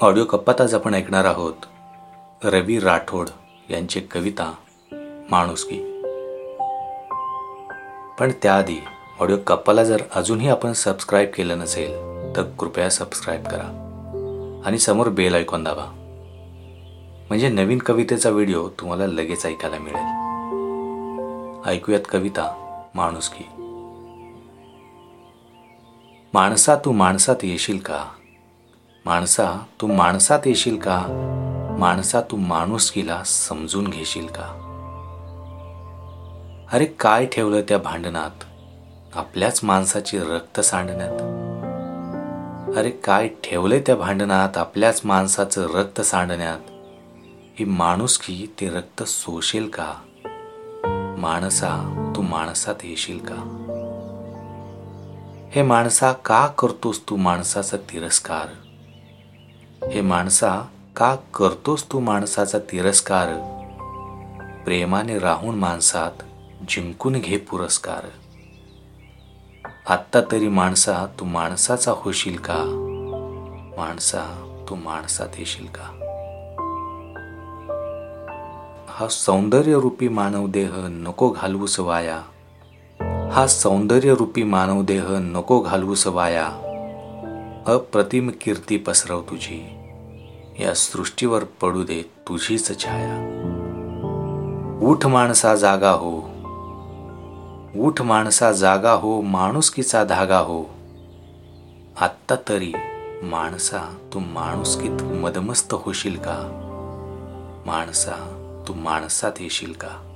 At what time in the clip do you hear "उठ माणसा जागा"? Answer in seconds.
94.82-95.90, 97.76-98.92